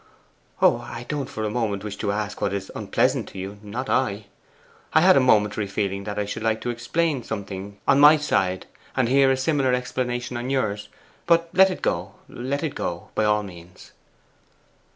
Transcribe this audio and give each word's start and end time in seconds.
'Oh, 0.63 0.79
I 0.79 1.05
don't 1.09 1.29
for 1.29 1.43
a 1.43 1.51
moment 1.51 1.83
wish 1.83 1.95
to 1.97 2.11
ask 2.11 2.41
what 2.41 2.53
is 2.53 2.71
unpleasant 2.73 3.27
to 3.29 3.37
you 3.37 3.59
not 3.61 3.87
I. 3.87 4.25
I 4.93 5.01
had 5.01 5.15
a 5.15 5.19
momentary 5.19 5.67
feeling 5.67 6.05
that 6.05 6.17
I 6.17 6.25
should 6.25 6.41
like 6.41 6.59
to 6.61 6.71
explain 6.71 7.21
something 7.21 7.79
on 7.87 7.99
my 7.99 8.17
side, 8.17 8.65
and 8.97 9.07
hear 9.07 9.29
a 9.29 9.37
similar 9.37 9.75
explanation 9.75 10.37
on 10.37 10.49
yours. 10.49 10.89
But 11.27 11.49
let 11.53 11.69
it 11.69 11.83
go, 11.83 12.13
let 12.27 12.63
it 12.63 12.73
go, 12.73 13.09
by 13.13 13.25
all 13.25 13.43
means. 13.43 13.91